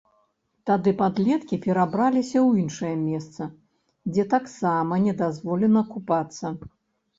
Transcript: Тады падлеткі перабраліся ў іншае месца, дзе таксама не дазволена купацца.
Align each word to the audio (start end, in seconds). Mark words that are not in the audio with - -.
Тады 0.69 0.91
падлеткі 1.01 1.59
перабраліся 1.65 2.39
ў 2.47 2.65
іншае 2.65 2.95
месца, 3.09 3.49
дзе 4.11 4.27
таксама 4.35 4.93
не 5.07 5.17
дазволена 5.23 5.81
купацца. 5.95 6.45